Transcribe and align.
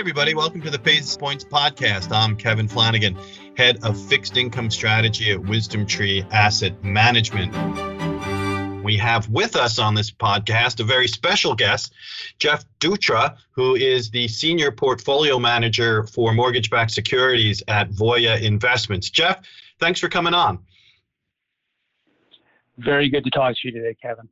everybody. 0.00 0.32
Welcome 0.32 0.62
to 0.62 0.70
the 0.70 0.78
Basis 0.78 1.14
Points 1.14 1.44
podcast. 1.44 2.10
I'm 2.10 2.34
Kevin 2.34 2.66
Flanagan, 2.66 3.18
head 3.54 3.84
of 3.84 4.02
fixed 4.08 4.38
income 4.38 4.70
strategy 4.70 5.30
at 5.30 5.40
WisdomTree 5.40 6.26
Asset 6.32 6.82
Management. 6.82 7.52
We 8.82 8.96
have 8.96 9.28
with 9.28 9.56
us 9.56 9.78
on 9.78 9.94
this 9.94 10.10
podcast 10.10 10.80
a 10.80 10.84
very 10.84 11.06
special 11.06 11.54
guest, 11.54 11.92
Jeff 12.38 12.64
Dutra, 12.80 13.36
who 13.50 13.74
is 13.74 14.08
the 14.08 14.26
senior 14.26 14.72
portfolio 14.72 15.38
manager 15.38 16.06
for 16.06 16.32
mortgage 16.32 16.70
backed 16.70 16.92
securities 16.92 17.62
at 17.68 17.90
Voya 17.90 18.40
Investments. 18.40 19.10
Jeff, 19.10 19.44
thanks 19.80 20.00
for 20.00 20.08
coming 20.08 20.32
on. 20.32 20.60
Very 22.78 23.10
good 23.10 23.24
to 23.24 23.30
talk 23.30 23.54
to 23.54 23.68
you 23.68 23.72
today, 23.72 23.94
Kevin. 24.00 24.30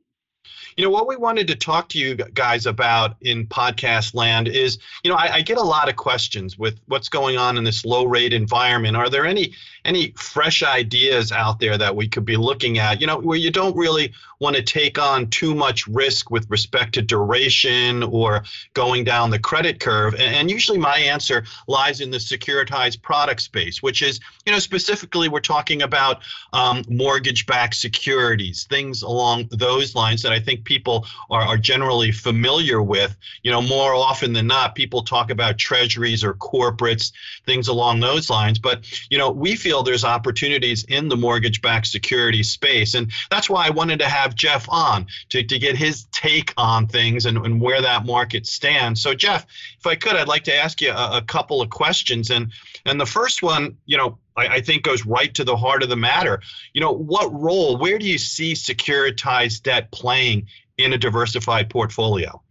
You 0.75 0.85
know, 0.85 0.91
what 0.91 1.07
we 1.07 1.15
wanted 1.15 1.47
to 1.47 1.55
talk 1.55 1.89
to 1.89 1.99
you 1.99 2.15
guys 2.15 2.65
about 2.65 3.15
in 3.21 3.47
podcast 3.47 4.13
land 4.13 4.47
is, 4.47 4.77
you 5.03 5.11
know, 5.11 5.17
I, 5.17 5.35
I, 5.35 5.41
get 5.41 5.57
a 5.57 5.63
lot 5.63 5.89
of 5.89 5.95
questions 5.95 6.57
with 6.57 6.79
what's 6.87 7.09
going 7.09 7.37
on 7.37 7.57
in 7.57 7.63
this 7.63 7.83
low 7.83 8.05
rate 8.05 8.31
environment. 8.31 8.95
Are 8.95 9.09
there 9.09 9.25
any 9.25 9.53
any 9.85 10.11
fresh 10.15 10.61
ideas 10.63 11.31
out 11.31 11.59
there 11.59 11.77
that 11.77 11.95
we 11.95 12.07
could 12.07 12.25
be 12.25 12.37
looking 12.37 12.79
at, 12.79 13.01
you 13.01 13.07
know, 13.07 13.17
where 13.17 13.37
you 13.37 13.51
don't 13.51 13.75
really 13.75 14.13
want 14.39 14.55
to 14.55 14.61
take 14.61 14.97
on 14.97 15.27
too 15.29 15.53
much 15.53 15.87
risk 15.87 16.29
with 16.29 16.49
respect 16.49 16.93
to 16.93 17.01
duration 17.01 18.03
or 18.03 18.43
going 18.73 19.03
down 19.03 19.29
the 19.29 19.39
credit 19.39 19.79
curve? 19.79 20.15
And 20.15 20.49
usually 20.49 20.77
my 20.77 20.97
answer 20.97 21.43
lies 21.67 22.01
in 22.01 22.11
the 22.11 22.17
securitized 22.17 23.01
product 23.01 23.41
space, 23.41 23.81
which 23.81 24.01
is, 24.01 24.19
you 24.45 24.51
know, 24.51 24.59
specifically 24.59 25.29
we're 25.29 25.39
talking 25.39 25.81
about 25.81 26.21
um, 26.53 26.83
mortgage 26.87 27.45
backed 27.45 27.75
securities, 27.75 28.65
things 28.69 29.01
along 29.01 29.47
those 29.51 29.95
lines 29.95 30.21
that 30.21 30.31
I 30.31 30.38
think 30.39 30.63
people 30.63 31.05
are, 31.29 31.41
are 31.41 31.57
generally 31.57 32.11
familiar 32.11 32.81
with. 32.81 33.15
You 33.43 33.51
know, 33.51 33.61
more 33.61 33.93
often 33.93 34.33
than 34.33 34.47
not, 34.47 34.75
people 34.75 35.03
talk 35.03 35.31
about 35.31 35.57
treasuries 35.57 36.23
or 36.23 36.33
corporates, 36.33 37.11
things 37.45 37.67
along 37.67 37.99
those 37.99 38.29
lines. 38.29 38.59
But, 38.59 38.85
you 39.09 39.17
know, 39.17 39.31
we 39.31 39.55
feel 39.55 39.83
there's 39.83 40.03
opportunities 40.03 40.83
in 40.85 41.09
the 41.09 41.17
mortgage 41.17 41.61
backed 41.61 41.87
security 41.87 42.43
space. 42.43 42.93
And 42.93 43.11
that's 43.29 43.49
why 43.49 43.67
I 43.67 43.69
wanted 43.69 43.99
to 43.99 44.07
have 44.07 44.35
Jeff 44.35 44.67
on 44.69 45.07
to, 45.29 45.43
to 45.43 45.59
get 45.59 45.75
his 45.75 46.05
take 46.11 46.53
on 46.57 46.87
things 46.87 47.25
and, 47.25 47.37
and 47.37 47.61
where 47.61 47.81
that 47.81 48.05
market 48.05 48.45
stands. 48.45 49.01
So, 49.01 49.13
Jeff, 49.13 49.45
if 49.77 49.87
I 49.87 49.95
could, 49.95 50.15
I'd 50.15 50.27
like 50.27 50.43
to 50.45 50.55
ask 50.55 50.81
you 50.81 50.91
a, 50.91 51.17
a 51.17 51.21
couple 51.21 51.61
of 51.61 51.69
questions. 51.69 52.31
And, 52.31 52.51
and 52.85 52.99
the 52.99 53.05
first 53.05 53.41
one, 53.41 53.77
you 53.85 53.97
know, 53.97 54.17
I, 54.39 54.55
I 54.55 54.61
think 54.61 54.83
goes 54.83 55.05
right 55.05 55.33
to 55.35 55.43
the 55.43 55.57
heart 55.57 55.83
of 55.83 55.89
the 55.89 55.95
matter. 55.95 56.41
You 56.73 56.81
know, 56.81 56.91
what 56.91 57.31
role, 57.33 57.77
where 57.77 57.99
do 57.99 58.05
you 58.05 58.17
see 58.17 58.53
securitized 58.53 59.63
debt 59.63 59.91
playing 59.91 60.47
in 60.77 60.93
a 60.93 60.97
diversified 60.97 61.69
portfolio? 61.69 62.41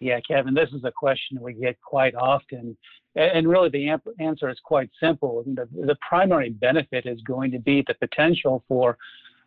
Yeah, 0.00 0.20
Kevin, 0.20 0.54
this 0.54 0.70
is 0.72 0.84
a 0.84 0.90
question 0.90 1.40
we 1.40 1.52
get 1.52 1.80
quite 1.80 2.14
often. 2.14 2.76
And 3.14 3.46
really, 3.46 3.68
the 3.68 3.90
answer 4.20 4.48
is 4.48 4.58
quite 4.64 4.90
simple. 4.98 5.44
The, 5.46 5.68
the 5.70 5.96
primary 6.08 6.50
benefit 6.50 7.06
is 7.06 7.20
going 7.22 7.50
to 7.52 7.58
be 7.58 7.84
the 7.86 7.94
potential 7.94 8.64
for 8.66 8.96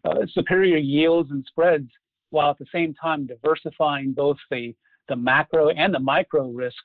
uh, 0.05 0.25
superior 0.31 0.77
yields 0.77 1.31
and 1.31 1.43
spreads, 1.47 1.89
while 2.29 2.51
at 2.51 2.59
the 2.59 2.67
same 2.71 2.93
time 2.93 3.25
diversifying 3.25 4.13
both 4.13 4.37
the, 4.51 4.75
the 5.09 5.15
macro 5.15 5.69
and 5.69 5.93
the 5.93 5.99
micro 5.99 6.49
risk, 6.49 6.77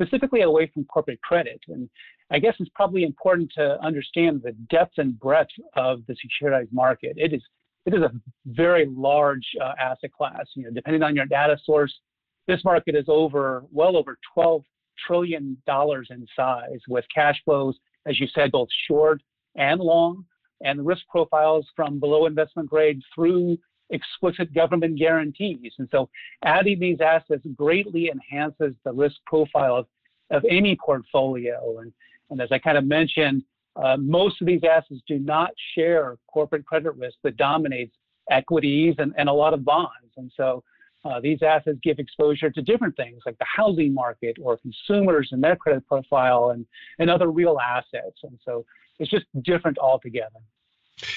specifically 0.00 0.42
away 0.42 0.70
from 0.72 0.84
corporate 0.84 1.20
credit. 1.22 1.60
And 1.68 1.88
I 2.30 2.38
guess 2.38 2.54
it's 2.58 2.70
probably 2.74 3.02
important 3.02 3.50
to 3.56 3.80
understand 3.82 4.42
the 4.42 4.52
depth 4.70 4.94
and 4.98 5.18
breadth 5.18 5.50
of 5.76 6.02
the 6.06 6.14
securitized 6.14 6.72
market. 6.72 7.14
It 7.16 7.32
is 7.32 7.42
it 7.86 7.94
is 7.94 8.02
a 8.02 8.12
very 8.44 8.86
large 8.86 9.46
uh, 9.62 9.72
asset 9.80 10.12
class. 10.12 10.46
You 10.54 10.64
know, 10.64 10.70
depending 10.70 11.02
on 11.02 11.16
your 11.16 11.24
data 11.24 11.56
source, 11.64 11.94
this 12.46 12.62
market 12.64 12.94
is 12.94 13.06
over 13.08 13.64
well 13.72 13.96
over 13.96 14.18
12 14.34 14.62
trillion 15.06 15.56
dollars 15.66 16.08
in 16.10 16.26
size, 16.36 16.80
with 16.88 17.04
cash 17.14 17.40
flows, 17.44 17.76
as 18.06 18.20
you 18.20 18.26
said, 18.34 18.52
both 18.52 18.68
short 18.86 19.22
and 19.56 19.80
long, 19.80 20.24
and 20.60 20.84
risk 20.84 21.02
profiles 21.08 21.66
from 21.74 21.98
below 21.98 22.26
investment 22.26 22.68
grade 22.68 23.00
through 23.14 23.58
explicit 23.90 24.52
government 24.54 24.98
guarantees. 24.98 25.72
And 25.78 25.88
so, 25.90 26.08
adding 26.44 26.80
these 26.80 27.00
assets 27.00 27.42
greatly 27.56 28.10
enhances 28.10 28.74
the 28.84 28.92
risk 28.92 29.16
profile 29.26 29.76
of, 29.76 29.86
of 30.30 30.44
any 30.50 30.76
portfolio. 30.84 31.78
And 31.80 31.92
and 32.30 32.40
as 32.40 32.48
I 32.52 32.58
kind 32.58 32.78
of 32.78 32.84
mentioned, 32.84 33.42
uh, 33.76 33.96
most 33.96 34.40
of 34.40 34.46
these 34.46 34.60
assets 34.64 35.00
do 35.06 35.18
not 35.18 35.50
share 35.74 36.16
corporate 36.26 36.66
credit 36.66 36.94
risk 36.96 37.16
that 37.22 37.36
dominates 37.36 37.94
equities 38.30 38.94
and, 38.98 39.14
and 39.16 39.28
a 39.28 39.32
lot 39.32 39.54
of 39.54 39.64
bonds. 39.64 40.12
And 40.16 40.30
so 40.36 40.62
uh, 41.04 41.20
these 41.20 41.42
assets 41.42 41.78
give 41.82 41.98
exposure 41.98 42.50
to 42.50 42.60
different 42.60 42.96
things 42.96 43.22
like 43.24 43.38
the 43.38 43.46
housing 43.56 43.94
market 43.94 44.36
or 44.42 44.58
consumers 44.58 45.28
and 45.32 45.42
their 45.42 45.56
credit 45.56 45.86
profile 45.86 46.50
and, 46.50 46.66
and 46.98 47.08
other 47.08 47.30
real 47.30 47.58
assets. 47.58 48.18
And 48.24 48.38
so 48.44 48.64
it's 48.98 49.10
just 49.10 49.26
different 49.42 49.78
altogether. 49.78 50.40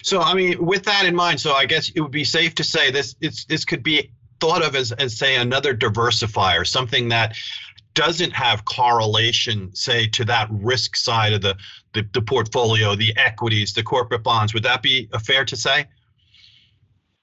So, 0.03 0.21
I 0.21 0.33
mean, 0.33 0.63
with 0.63 0.83
that 0.83 1.05
in 1.05 1.15
mind, 1.15 1.39
so 1.39 1.53
I 1.53 1.65
guess 1.65 1.89
it 1.89 2.01
would 2.01 2.11
be 2.11 2.23
safe 2.23 2.55
to 2.55 2.63
say 2.63 2.91
this 2.91 3.15
it's, 3.21 3.45
this 3.45 3.65
could 3.65 3.83
be 3.83 4.11
thought 4.39 4.63
of 4.63 4.75
as, 4.75 4.91
as 4.93 5.17
say 5.17 5.35
another 5.35 5.75
diversifier, 5.75 6.65
something 6.67 7.09
that 7.09 7.35
doesn't 7.93 8.31
have 8.31 8.65
correlation, 8.65 9.73
say, 9.75 10.07
to 10.07 10.25
that 10.25 10.47
risk 10.51 10.95
side 10.95 11.33
of 11.33 11.41
the, 11.41 11.57
the, 11.93 12.07
the 12.13 12.21
portfolio, 12.21 12.95
the 12.95 13.15
equities, 13.17 13.73
the 13.73 13.83
corporate 13.83 14.23
bonds. 14.23 14.53
Would 14.53 14.63
that 14.63 14.81
be 14.81 15.09
fair 15.23 15.45
to 15.45 15.55
say? 15.55 15.85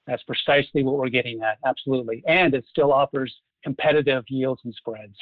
That's 0.07 0.23
precisely 0.25 0.83
what 0.83 0.97
we're 0.97 1.09
getting 1.09 1.43
at. 1.43 1.59
Absolutely. 1.67 2.23
And 2.27 2.55
it 2.55 2.65
still 2.69 2.93
offers 2.93 3.35
competitive 3.63 4.25
yields 4.29 4.61
and 4.65 4.75
spreads. 4.75 5.17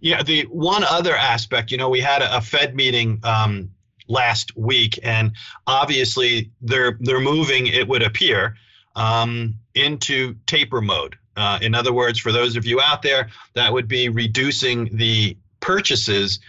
Yeah, 0.00 0.22
the 0.22 0.42
one 0.44 0.84
other 0.84 1.16
aspect, 1.16 1.70
you 1.70 1.76
know, 1.76 1.88
we 1.88 2.00
had 2.00 2.22
a, 2.22 2.38
a 2.38 2.40
Fed 2.40 2.74
meeting 2.74 3.20
um, 3.22 3.70
last 4.10 4.56
week, 4.56 4.98
and 5.02 5.32
obviously 5.66 6.50
they're 6.60 6.98
they're 7.00 7.20
moving. 7.20 7.68
It 7.68 7.86
would 7.88 8.02
appear 8.02 8.56
um, 8.96 9.54
into 9.74 10.34
taper 10.46 10.80
mode. 10.80 11.16
Uh, 11.36 11.58
in 11.62 11.74
other 11.74 11.92
words, 11.92 12.18
for 12.18 12.32
those 12.32 12.56
of 12.56 12.66
you 12.66 12.80
out 12.80 13.02
there, 13.02 13.30
that 13.54 13.72
would 13.72 13.88
be 13.88 14.08
reducing 14.08 14.94
the 14.96 15.36
purchases 15.60 16.40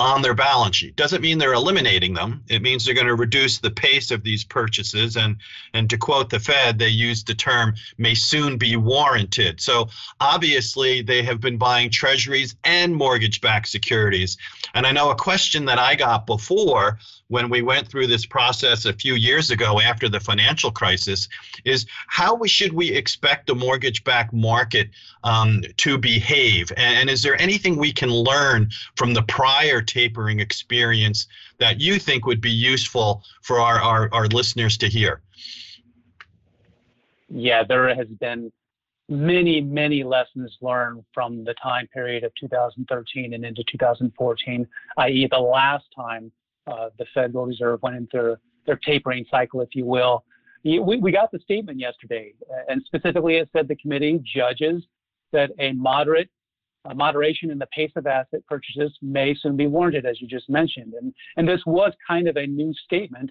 on 0.00 0.22
their 0.22 0.34
balance 0.34 0.76
sheet. 0.76 0.96
Doesn't 0.96 1.20
mean 1.20 1.36
they're 1.36 1.52
eliminating 1.52 2.14
them. 2.14 2.42
It 2.48 2.62
means 2.62 2.84
they're 2.84 2.94
going 2.94 3.06
to 3.06 3.14
reduce 3.14 3.58
the 3.58 3.70
pace 3.70 4.10
of 4.10 4.24
these 4.24 4.42
purchases. 4.42 5.16
And 5.16 5.36
and 5.74 5.90
to 5.90 5.98
quote 5.98 6.30
the 6.30 6.40
Fed, 6.40 6.78
they 6.78 6.88
used 6.88 7.26
the 7.26 7.34
term 7.34 7.74
may 7.98 8.14
soon 8.14 8.56
be 8.56 8.76
warranted. 8.76 9.60
So 9.60 9.90
obviously 10.18 11.02
they 11.02 11.22
have 11.22 11.40
been 11.40 11.58
buying 11.58 11.90
treasuries 11.90 12.56
and 12.64 12.96
mortgage-backed 12.96 13.68
securities. 13.68 14.38
And 14.72 14.86
I 14.86 14.92
know 14.92 15.10
a 15.10 15.14
question 15.14 15.66
that 15.66 15.78
I 15.78 15.94
got 15.96 16.26
before 16.26 16.98
when 17.30 17.48
we 17.48 17.62
went 17.62 17.86
through 17.86 18.08
this 18.08 18.26
process 18.26 18.84
a 18.84 18.92
few 18.92 19.14
years 19.14 19.52
ago 19.52 19.80
after 19.80 20.08
the 20.08 20.18
financial 20.18 20.70
crisis 20.70 21.28
is 21.64 21.86
how 22.08 22.34
we, 22.34 22.48
should 22.48 22.72
we 22.72 22.90
expect 22.90 23.46
the 23.46 23.54
mortgage-backed 23.54 24.32
market 24.32 24.90
um, 25.22 25.62
to 25.76 25.96
behave? 25.96 26.72
And, 26.76 26.98
and 26.98 27.10
is 27.10 27.22
there 27.22 27.40
anything 27.40 27.76
we 27.76 27.92
can 27.92 28.10
learn 28.10 28.68
from 28.96 29.14
the 29.14 29.22
prior 29.22 29.80
tapering 29.80 30.40
experience 30.40 31.28
that 31.58 31.80
you 31.80 32.00
think 32.00 32.26
would 32.26 32.40
be 32.40 32.50
useful 32.50 33.22
for 33.42 33.60
our, 33.60 33.80
our, 33.80 34.08
our 34.12 34.26
listeners 34.26 34.76
to 34.78 34.88
hear? 34.88 35.22
Yeah, 37.28 37.62
there 37.62 37.94
has 37.94 38.08
been 38.08 38.50
many, 39.08 39.60
many 39.60 40.02
lessons 40.02 40.56
learned 40.60 41.04
from 41.14 41.44
the 41.44 41.54
time 41.62 41.86
period 41.94 42.24
of 42.24 42.32
2013 42.40 43.34
and 43.34 43.44
into 43.44 43.62
2014, 43.70 44.66
i.e., 44.98 45.28
the 45.30 45.38
last 45.38 45.84
time 45.94 46.32
the 46.66 47.06
Federal 47.14 47.46
Reserve 47.46 47.80
went 47.82 47.96
into 47.96 48.38
their 48.66 48.76
tapering 48.76 49.24
cycle, 49.30 49.60
if 49.60 49.70
you 49.74 49.84
will. 49.84 50.24
We, 50.64 50.78
we 50.78 51.10
got 51.10 51.32
the 51.32 51.38
statement 51.38 51.78
yesterday, 51.78 52.34
and 52.68 52.82
specifically 52.84 53.36
it 53.36 53.48
said 53.52 53.66
the 53.66 53.76
committee 53.76 54.20
judges 54.24 54.84
that 55.32 55.50
a 55.58 55.72
moderate 55.72 56.28
uh, 56.84 56.94
moderation 56.94 57.50
in 57.50 57.58
the 57.58 57.66
pace 57.66 57.92
of 57.96 58.06
asset 58.06 58.40
purchases 58.48 58.96
may 59.02 59.34
soon 59.34 59.56
be 59.56 59.66
warranted, 59.66 60.06
as 60.06 60.20
you 60.20 60.26
just 60.26 60.48
mentioned. 60.48 60.94
And, 60.94 61.12
and 61.36 61.46
this 61.46 61.60
was 61.66 61.92
kind 62.06 62.26
of 62.26 62.36
a 62.36 62.46
new 62.46 62.72
statement. 62.84 63.30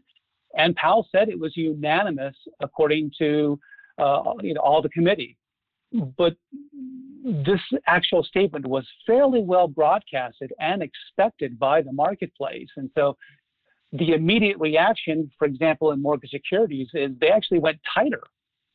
And 0.57 0.75
Powell 0.75 1.07
said 1.11 1.29
it 1.29 1.39
was 1.39 1.55
unanimous 1.55 2.35
according 2.59 3.11
to 3.19 3.59
uh, 3.97 4.33
you 4.41 4.53
know, 4.53 4.61
all 4.61 4.81
the 4.81 4.89
committee. 4.89 5.37
But 5.91 6.35
this 7.23 7.61
actual 7.87 8.23
statement 8.23 8.65
was 8.65 8.87
fairly 9.05 9.41
well 9.41 9.67
broadcasted 9.67 10.53
and 10.59 10.81
expected 10.81 11.59
by 11.59 11.81
the 11.81 11.91
marketplace. 11.91 12.69
And 12.77 12.89
so 12.95 13.17
the 13.91 14.13
immediate 14.13 14.57
reaction, 14.59 15.29
for 15.37 15.45
example, 15.45 15.91
in 15.91 16.01
mortgage 16.01 16.31
securities, 16.31 16.87
is 16.93 17.11
they 17.19 17.29
actually 17.29 17.59
went 17.59 17.79
tighter 17.93 18.23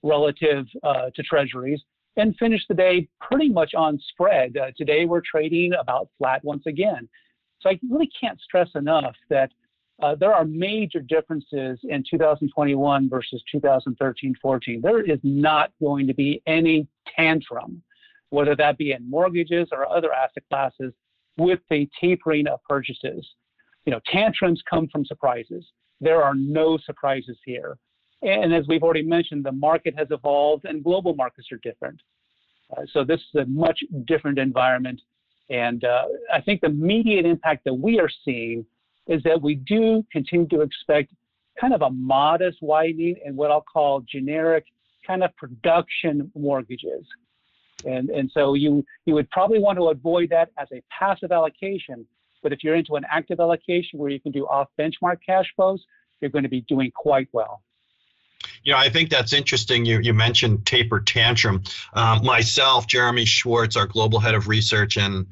relative 0.03 0.67
uh, 0.83 1.11
to 1.15 1.23
treasuries 1.23 1.81
and 2.17 2.37
finished 2.37 2.67
the 2.69 2.75
day 2.75 3.09
pretty 3.21 3.49
much 3.49 3.75
on 3.75 3.99
spread. 4.11 4.57
Uh, 4.57 4.67
today 4.77 5.05
we're 5.05 5.23
trading 5.29 5.73
about 5.81 6.09
flat 6.19 6.45
once 6.45 6.65
again. 6.67 7.09
So 7.61 7.71
I 7.71 7.79
really 7.91 8.11
can't 8.21 8.41
stress 8.41 8.69
enough 8.75 9.15
that 9.31 9.51
uh, 10.03 10.15
there 10.15 10.35
are 10.35 10.45
major 10.45 11.01
differences 11.01 11.79
in 11.85 12.05
2021 12.11 13.09
versus 13.09 13.43
2013 13.51 14.35
14. 14.41 14.81
There 14.83 15.03
is 15.03 15.21
not 15.23 15.71
going 15.81 16.07
to 16.07 16.15
be 16.15 16.43
any 16.47 16.89
tantrum 17.17 17.83
whether 18.35 18.57
that 18.57 18.77
be 18.77 18.93
in 18.93 19.09
mortgages 19.09 19.69
or 19.71 19.89
other 19.89 20.13
asset 20.13 20.43
classes, 20.51 20.93
with 21.37 21.61
the 21.71 21.89
tapering 22.01 22.47
of 22.49 22.61
purchases. 22.69 23.27
You 23.87 23.93
know, 23.93 24.01
tantrums 24.11 24.63
come 24.69 24.89
from 24.89 25.05
surprises. 25.05 25.65
There 26.01 26.23
are 26.23 26.35
no 26.35 26.77
surprises 26.85 27.39
here. 27.45 27.79
And 28.23 28.53
as 28.53 28.67
we've 28.67 28.83
already 28.83 29.03
mentioned, 29.03 29.45
the 29.45 29.53
market 29.53 29.95
has 29.97 30.09
evolved 30.11 30.65
and 30.65 30.83
global 30.83 31.15
markets 31.15 31.49
are 31.53 31.59
different. 31.63 32.01
Uh, 32.77 32.83
so 32.93 33.05
this 33.05 33.21
is 33.21 33.41
a 33.43 33.47
much 33.47 33.81
different 34.07 34.39
environment. 34.39 35.01
And 35.51 35.85
uh, 35.85 36.05
I 36.33 36.41
think 36.41 36.61
the 36.61 36.69
immediate 36.69 37.27
impact 37.27 37.65
that 37.65 37.75
we 37.75 38.01
are 38.01 38.11
seeing 38.25 38.65
is 39.07 39.23
that 39.25 39.41
we 39.41 39.55
do 39.55 40.05
continue 40.11 40.47
to 40.49 40.61
expect 40.63 41.13
kind 41.61 41.75
of 41.75 41.83
a 41.83 41.91
modest 41.91 42.59
widening 42.63 43.17
in 43.25 43.37
what 43.37 43.51
I'll 43.51 43.61
call 43.61 44.01
generic 44.01 44.65
kind 45.07 45.23
of 45.23 45.35
production 45.37 46.31
mortgages. 46.35 47.07
And, 47.85 48.09
and 48.11 48.31
so 48.33 48.55
you, 48.55 48.85
you 49.05 49.15
would 49.15 49.31
probably 49.31 49.59
want 49.59 49.79
to 49.79 49.89
avoid 49.89 50.31
that 50.31 50.51
as 50.59 50.69
a 50.73 50.83
passive 50.97 51.33
allocation. 51.33 52.07
But 52.43 52.53
if 52.53 52.63
you're 52.63 52.77
into 52.77 52.97
an 52.97 53.05
active 53.11 53.41
allocation 53.41 53.99
where 53.99 54.11
you 54.11 54.21
can 54.21 54.33
do 54.33 54.47
off 54.47 54.69
benchmark 54.79 55.19
cash 55.25 55.47
flows, 55.55 55.85
you're 56.21 56.31
going 56.31 56.45
to 56.45 56.49
be 56.49 56.63
doing 56.63 56.91
quite 56.95 57.29
well. 57.33 57.63
You 58.63 58.73
know, 58.73 58.79
I 58.79 58.89
think 58.89 59.11
that's 59.11 59.33
interesting. 59.33 59.85
You, 59.85 60.01
you 60.01 60.15
mentioned 60.15 60.67
taper 60.67 61.01
tantrum. 61.01 61.63
Um, 61.93 62.25
myself, 62.25 62.87
Jeremy 62.87 63.25
Schwartz, 63.25 63.77
our 63.77 63.87
global 63.87 64.19
head 64.19 64.35
of 64.35 64.49
research, 64.49 64.97
and 64.97 65.27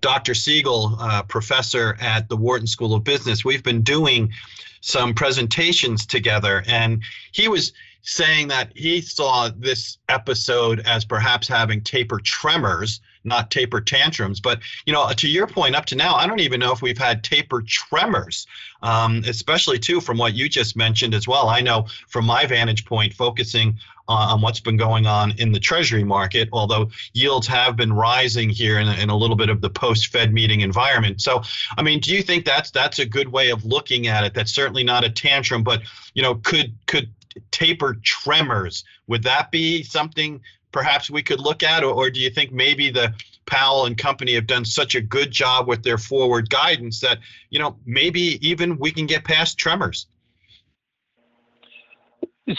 Dr. 0.00 0.34
Siegel, 0.34 0.96
uh, 0.98 1.22
professor 1.22 1.96
at 2.00 2.28
the 2.28 2.36
Wharton 2.36 2.66
School 2.66 2.94
of 2.94 3.04
Business, 3.04 3.44
we've 3.44 3.62
been 3.62 3.82
doing 3.82 4.32
some 4.80 5.12
presentations 5.12 6.06
together. 6.06 6.62
And 6.66 7.02
he 7.32 7.48
was 7.48 7.72
saying 8.08 8.48
that 8.48 8.72
he 8.74 9.02
saw 9.02 9.50
this 9.54 9.98
episode 10.08 10.80
as 10.86 11.04
perhaps 11.04 11.46
having 11.46 11.82
taper 11.82 12.18
tremors, 12.18 13.00
not 13.22 13.50
taper 13.50 13.82
tantrums. 13.82 14.40
But 14.40 14.60
you 14.86 14.94
know, 14.94 15.10
to 15.12 15.28
your 15.28 15.46
point, 15.46 15.76
up 15.76 15.84
to 15.86 15.94
now, 15.94 16.14
I 16.14 16.26
don't 16.26 16.40
even 16.40 16.58
know 16.58 16.72
if 16.72 16.80
we've 16.80 16.96
had 16.96 17.22
taper 17.22 17.60
tremors, 17.60 18.46
um, 18.82 19.22
especially 19.26 19.78
too 19.78 20.00
from 20.00 20.16
what 20.16 20.32
you 20.32 20.48
just 20.48 20.74
mentioned 20.74 21.12
as 21.12 21.28
well. 21.28 21.50
I 21.50 21.60
know 21.60 21.86
from 22.08 22.24
my 22.24 22.46
vantage 22.46 22.86
point, 22.86 23.12
focusing 23.12 23.78
on 24.08 24.40
what's 24.40 24.60
been 24.60 24.78
going 24.78 25.06
on 25.06 25.32
in 25.32 25.52
the 25.52 25.60
Treasury 25.60 26.02
market, 26.02 26.48
although 26.50 26.88
yields 27.12 27.46
have 27.46 27.76
been 27.76 27.92
rising 27.92 28.48
here 28.48 28.78
in 28.78 28.88
a, 28.88 28.94
in 28.94 29.10
a 29.10 29.16
little 29.16 29.36
bit 29.36 29.50
of 29.50 29.60
the 29.60 29.68
post-Fed 29.68 30.32
meeting 30.32 30.62
environment. 30.62 31.20
So, 31.20 31.42
I 31.76 31.82
mean, 31.82 32.00
do 32.00 32.14
you 32.14 32.22
think 32.22 32.46
that's 32.46 32.70
that's 32.70 33.00
a 33.00 33.04
good 33.04 33.28
way 33.28 33.50
of 33.50 33.66
looking 33.66 34.06
at 34.06 34.24
it? 34.24 34.32
That's 34.32 34.50
certainly 34.50 34.82
not 34.82 35.04
a 35.04 35.10
tantrum, 35.10 35.62
but 35.62 35.82
you 36.14 36.22
know, 36.22 36.36
could 36.36 36.72
could 36.86 37.10
taper 37.50 37.96
tremors. 38.02 38.84
Would 39.06 39.22
that 39.24 39.50
be 39.50 39.82
something 39.82 40.40
perhaps 40.72 41.10
we 41.10 41.22
could 41.22 41.40
look 41.40 41.62
at, 41.62 41.82
or, 41.82 41.92
or 41.92 42.10
do 42.10 42.20
you 42.20 42.30
think 42.30 42.52
maybe 42.52 42.90
the 42.90 43.14
Powell 43.46 43.86
and 43.86 43.96
company 43.96 44.34
have 44.34 44.46
done 44.46 44.64
such 44.64 44.94
a 44.94 45.00
good 45.00 45.30
job 45.30 45.66
with 45.66 45.82
their 45.82 45.96
forward 45.96 46.50
guidance 46.50 47.00
that 47.00 47.18
you 47.50 47.58
know 47.58 47.76
maybe 47.86 48.38
even 48.46 48.78
we 48.78 48.90
can 48.90 49.06
get 49.06 49.24
past 49.24 49.56
tremors? 49.58 50.06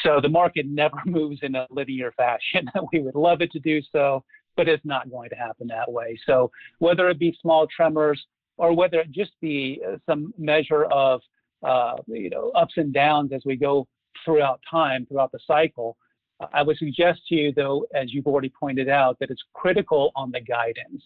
So 0.04 0.20
the 0.22 0.30
market 0.30 0.66
never 0.68 0.98
moves 1.06 1.40
in 1.42 1.56
a 1.56 1.68
linear 1.70 2.12
fashion. 2.12 2.70
we 2.94 3.00
would 3.00 3.16
love 3.16 3.42
it 3.42 3.52
to 3.52 3.60
do 3.60 3.82
so, 3.92 4.24
but 4.56 4.68
it's 4.68 4.86
not 4.86 5.10
going 5.10 5.30
to 5.30 5.36
happen 5.36 5.68
that 5.68 5.92
way. 5.92 6.20
So 6.26 6.52
whether 6.80 7.10
it 7.10 7.20
be 7.20 7.38
small 7.42 7.68
tremors 7.68 8.24
or 8.58 8.76
whether 8.76 9.00
it 9.00 9.12
just 9.12 9.32
be 9.42 9.82
uh, 9.88 9.98
some 10.06 10.34
measure 10.38 10.86
of 10.86 11.22
uh, 11.64 11.98
you 12.08 12.30
know 12.30 12.52
ups 12.56 12.74
and 12.78 12.94
downs 12.94 13.32
as 13.34 13.42
we 13.46 13.56
go 13.56 13.88
throughout 14.26 14.62
time, 14.70 15.06
throughout 15.06 15.32
the 15.32 15.40
cycle. 15.46 15.98
I 16.54 16.64
would 16.64 16.78
suggest 16.78 17.22
to 17.28 17.36
you, 17.36 17.54
though, 17.54 17.86
as 17.94 18.14
you've 18.14 18.28
already 18.28 18.50
pointed 18.50 18.88
out, 18.88 19.18
that 19.20 19.30
it's 19.30 19.44
critical 19.54 20.12
on 20.16 20.32
the 20.32 20.40
guidance, 20.40 21.04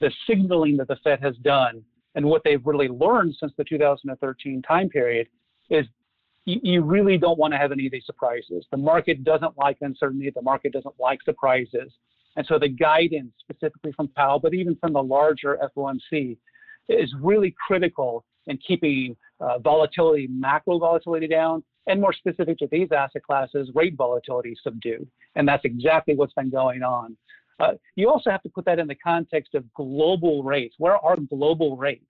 the 0.00 0.10
signaling 0.26 0.76
that 0.76 0.88
the 0.88 0.96
Fed 1.02 1.20
has 1.22 1.36
done, 1.38 1.82
and 2.14 2.24
what 2.24 2.42
they've 2.44 2.64
really 2.64 2.88
learned 2.88 3.34
since 3.40 3.52
the 3.56 3.64
2013 3.64 4.62
time 4.62 4.88
period 4.88 5.26
is 5.70 5.86
you, 6.46 6.82
really 6.82 7.16
don't 7.16 7.38
want 7.38 7.52
to 7.54 7.58
have 7.58 7.72
any 7.72 7.86
of 7.86 7.92
these 7.92 8.04
surprises. 8.04 8.66
The 8.70 8.76
market 8.76 9.24
doesn't 9.24 9.56
like 9.56 9.78
uncertainty. 9.80 10.30
The 10.34 10.42
market 10.42 10.72
doesn't 10.72 10.94
like 11.00 11.22
surprises. 11.22 11.90
And 12.36 12.46
so 12.46 12.58
the 12.58 12.68
guidance, 12.68 13.32
specifically 13.40 13.92
from 13.92 14.08
Powell, 14.08 14.40
but 14.40 14.52
even 14.52 14.76
from 14.76 14.92
the 14.92 15.02
larger 15.02 15.58
FOMC, 15.74 16.36
is 16.88 17.14
really 17.20 17.54
critical 17.66 18.24
in 18.46 18.58
keeping 18.58 19.16
uh, 19.40 19.58
volatility, 19.58 20.26
macro 20.26 20.78
volatility 20.78 21.26
down, 21.26 21.62
and 21.86 22.00
more 22.00 22.12
specific 22.12 22.58
to 22.58 22.68
these 22.70 22.88
asset 22.92 23.22
classes, 23.22 23.70
rate 23.74 23.94
volatility 23.96 24.56
subdued. 24.62 25.08
And 25.34 25.46
that's 25.46 25.64
exactly 25.64 26.14
what's 26.14 26.32
been 26.32 26.50
going 26.50 26.82
on. 26.82 27.16
Uh, 27.60 27.72
you 27.94 28.08
also 28.08 28.30
have 28.30 28.42
to 28.42 28.48
put 28.48 28.64
that 28.64 28.78
in 28.78 28.86
the 28.86 28.94
context 28.96 29.54
of 29.54 29.72
global 29.74 30.42
rates. 30.42 30.74
Where 30.78 30.96
are 30.96 31.16
global 31.16 31.76
rates? 31.76 32.04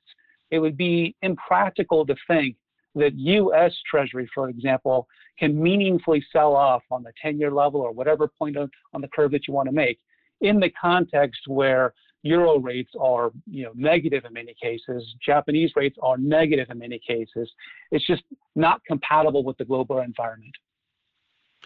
It 0.50 0.58
would 0.58 0.76
be 0.76 1.16
impractical 1.22 2.06
to 2.06 2.14
think 2.26 2.56
that 2.94 3.14
U.S. 3.14 3.74
Treasury, 3.90 4.28
for 4.32 4.48
example, 4.48 5.08
can 5.38 5.60
meaningfully 5.60 6.24
sell 6.32 6.54
off 6.54 6.82
on 6.90 7.02
the 7.02 7.12
10-year 7.24 7.50
level 7.50 7.80
or 7.80 7.92
whatever 7.92 8.28
point 8.28 8.56
on 8.56 8.70
the 9.00 9.08
curve 9.08 9.32
that 9.32 9.48
you 9.48 9.54
want 9.54 9.68
to 9.68 9.74
make 9.74 9.98
in 10.40 10.60
the 10.60 10.70
context 10.70 11.40
where 11.46 11.92
euro 12.24 12.58
rates 12.58 12.90
are 12.98 13.30
you 13.46 13.64
know 13.64 13.72
negative 13.74 14.24
in 14.24 14.32
many 14.32 14.54
cases. 14.60 15.14
Japanese 15.24 15.70
rates 15.76 15.96
are 16.02 16.16
negative 16.18 16.66
in 16.70 16.78
many 16.78 16.98
cases. 17.06 17.50
It's 17.92 18.06
just 18.06 18.22
not 18.56 18.80
compatible 18.86 19.44
with 19.44 19.56
the 19.58 19.64
global 19.64 20.00
environment 20.00 20.54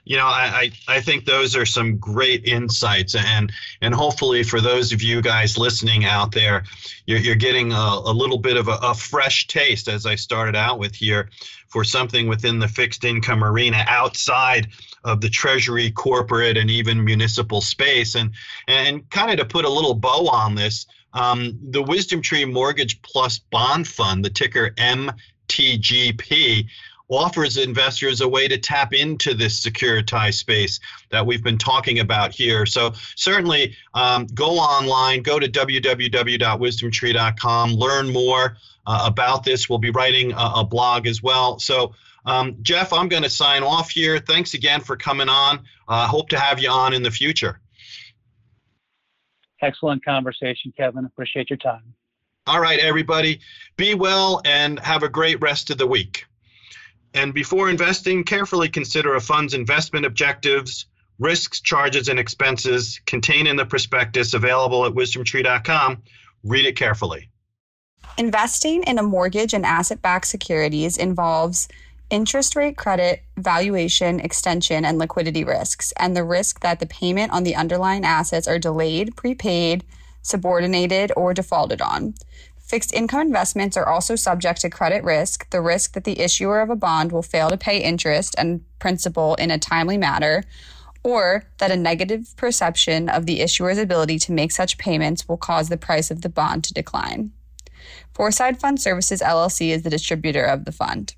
you 0.08 0.16
know 0.16 0.26
I, 0.26 0.70
I 0.88 1.00
think 1.00 1.25
those 1.25 1.55
are 1.55 1.66
some 1.66 1.99
great 1.99 2.44
insights 2.46 3.14
and 3.14 3.52
and 3.81 3.94
hopefully 3.94 4.43
for 4.43 4.60
those 4.60 4.93
of 4.93 5.02
you 5.02 5.20
guys 5.22 5.58
listening 5.58 6.05
out 6.05 6.32
there 6.32 6.64
you're, 7.06 7.19
you're 7.19 7.37
getting 7.37 7.72
a, 7.72 8.00
a 8.05 8.12
little 8.12 8.38
bit 8.38 8.56
of 8.56 8.69
a, 8.69 8.78
a 8.82 8.94
fresh 8.94 9.46
taste 9.46 9.87
as 9.87 10.06
i 10.06 10.14
started 10.14 10.56
out 10.56 10.78
with 10.78 10.94
here 10.94 11.28
for 11.69 11.84
something 11.84 12.26
within 12.26 12.58
the 12.58 12.69
fixed 12.69 13.05
income 13.05 13.44
arena 13.44 13.84
outside 13.87 14.69
of 15.05 15.20
the 15.20 15.28
treasury, 15.28 15.90
corporate, 15.90 16.56
and 16.56 16.70
even 16.70 17.05
municipal 17.05 17.60
space. 17.60 18.14
And 18.14 18.31
and 18.66 19.08
kind 19.10 19.31
of 19.31 19.38
to 19.38 19.44
put 19.44 19.64
a 19.64 19.70
little 19.70 19.94
bow 19.94 20.28
on 20.28 20.55
this, 20.55 20.87
um, 21.12 21.58
the 21.70 21.82
WisdomTree 21.82 22.50
Mortgage 22.50 23.00
Plus 23.02 23.38
Bond 23.38 23.87
Fund, 23.87 24.25
the 24.25 24.31
ticker 24.31 24.70
MTGP, 24.70 26.66
offers 27.10 27.56
investors 27.56 28.20
a 28.20 28.28
way 28.28 28.46
to 28.49 28.58
tap 28.58 28.93
into 28.93 29.32
this 29.34 29.60
securitized 29.60 30.34
space 30.34 30.78
that 31.10 31.25
we've 31.25 31.43
been 31.43 31.58
talking 31.58 32.00
about 32.00 32.32
here. 32.32 32.66
So 32.66 32.93
certainly 33.16 33.75
um, 33.94 34.26
go 34.34 34.58
online, 34.58 35.22
go 35.22 35.38
to 35.38 35.49
www.wisdomtree.com, 35.49 37.70
learn 37.72 38.12
more 38.12 38.58
uh, 38.86 39.05
about 39.06 39.44
this. 39.44 39.69
We'll 39.69 39.79
be 39.79 39.91
writing 39.91 40.32
a, 40.32 40.53
a 40.56 40.65
blog 40.65 41.06
as 41.06 41.22
well. 41.22 41.58
So 41.58 41.94
um, 42.27 42.56
Jeff, 42.60 42.93
I'm 42.93 43.08
going 43.08 43.22
to 43.22 43.31
sign 43.31 43.62
off 43.62 43.88
here. 43.91 44.19
Thanks 44.19 44.53
again 44.55 44.81
for 44.81 44.96
coming 44.96 45.31
on. 45.31 45.60
I 45.88 46.05
uh, 46.05 46.06
hope 46.06 46.29
to 46.31 46.38
have 46.38 46.60
you 46.60 46.70
on 46.70 46.93
in 46.93 47.03
the 47.03 47.10
future. 47.10 47.60
Excellent 49.62 50.05
conversation, 50.05 50.72
Kevin. 50.77 51.06
Appreciate 51.06 51.50
your 51.50 51.56
time. 51.56 51.94
All 52.46 52.60
right, 52.60 52.79
everybody. 52.79 53.41
Be 53.77 53.94
well 53.94 54.41
and 54.44 54.79
have 54.81 55.03
a 55.03 55.08
great 55.08 55.41
rest 55.41 55.70
of 55.70 55.79
the 55.79 55.86
week. 55.86 56.27
And 57.15 57.32
before 57.32 57.70
investing, 57.70 58.24
carefully 58.24 58.69
consider 58.69 59.15
a 59.15 59.20
fund's 59.20 59.55
investment 59.55 60.06
objectives, 60.06 60.86
risks, 61.19 61.60
charges, 61.60 62.08
and 62.08 62.19
expenses 62.19 63.00
contained 63.06 63.48
in 63.48 63.56
the 63.56 63.67
prospectus 63.67 64.34
available 64.34 64.84
at 64.84 64.93
wisdomtree.com. 64.93 66.03
Read 66.44 66.67
it 66.67 66.77
carefully. 66.77 67.31
Investing 68.17 68.82
in 68.84 68.98
a 68.98 69.03
mortgage 69.03 69.55
and 69.55 69.65
asset 69.65 70.03
backed 70.03 70.27
securities 70.27 70.96
involves 70.96 71.69
interest 72.10 72.56
rate 72.56 72.77
credit, 72.77 73.22
valuation, 73.36 74.20
extension, 74.20 74.84
and 74.84 74.98
liquidity 74.98 75.44
risks, 75.44 75.93
and 75.98 76.17
the 76.17 76.24
risk 76.24 76.60
that 76.60 76.81
the 76.81 76.86
payment 76.86 77.32
on 77.32 77.44
the 77.44 77.55
underlying 77.55 78.05
assets 78.05 78.48
are 78.48 78.58
delayed, 78.58 79.15
prepaid, 79.15 79.84
subordinated, 80.22 81.12
or 81.17 81.34
defaulted 81.34 81.81
on. 81.81 82.15
Fixed 82.69 82.93
income 82.93 83.22
investments 83.22 83.79
are 83.79 83.89
also 83.89 84.15
subject 84.15 84.60
to 84.60 84.69
credit 84.69 85.03
risk, 85.03 85.48
the 85.48 85.63
risk 85.63 85.94
that 85.94 86.05
the 86.05 86.20
issuer 86.20 86.60
of 86.60 86.69
a 86.69 86.77
bond 86.77 87.13
will 87.13 87.22
fail 87.22 87.48
to 87.48 87.56
pay 87.56 87.82
interest 87.82 88.34
and 88.37 88.63
principal 88.79 89.34
in 89.37 89.51
a 89.51 89.58
timely 89.58 89.96
manner, 89.96 90.44
or 91.03 91.44
that 91.56 91.70
a 91.70 91.77
negative 91.77 92.34
perception 92.37 93.08
of 93.08 93.25
the 93.25 93.41
issuer's 93.41 93.79
ability 93.79 94.19
to 94.19 94.32
make 94.32 94.53
such 94.53 94.77
payments 94.77 95.27
will 95.27 95.39
cause 95.39 95.70
the 95.70 95.79
price 95.79 96.10
of 96.10 96.20
the 96.20 96.29
bond 96.29 96.63
to 96.65 96.75
decline. 96.75 97.32
Foreside 98.13 98.60
Fund 98.60 98.79
Services 98.79 99.22
LLC 99.22 99.70
is 99.70 99.82
the 99.82 99.89
distributor 99.89 100.44
of 100.44 100.67
the 100.67 100.72
fund. 100.72 101.15